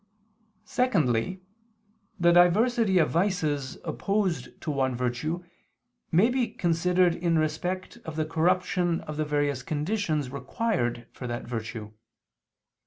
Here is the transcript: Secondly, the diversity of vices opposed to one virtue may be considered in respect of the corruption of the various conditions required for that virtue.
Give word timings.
Secondly, 0.65 1.43
the 2.19 2.31
diversity 2.31 2.97
of 2.97 3.11
vices 3.11 3.77
opposed 3.83 4.59
to 4.61 4.71
one 4.71 4.95
virtue 4.95 5.43
may 6.11 6.31
be 6.31 6.47
considered 6.47 7.13
in 7.13 7.37
respect 7.37 7.97
of 8.03 8.15
the 8.15 8.25
corruption 8.25 9.01
of 9.01 9.15
the 9.17 9.25
various 9.25 9.61
conditions 9.61 10.31
required 10.31 11.05
for 11.13 11.27
that 11.27 11.43
virtue. 11.45 11.93